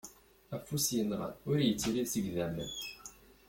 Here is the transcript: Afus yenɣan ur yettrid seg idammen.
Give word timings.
Afus 0.55 0.85
yenɣan 0.95 1.33
ur 1.49 1.57
yettrid 1.61 2.07
seg 2.09 2.23
idammen. 2.29 2.69